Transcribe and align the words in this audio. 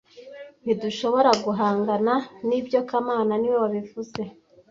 Ntidushobora 0.63 1.31
guhangana 1.45 2.13
nibyo 2.47 2.79
kamana 2.89 3.33
niwe 3.37 3.57
wabivuze 3.63 4.21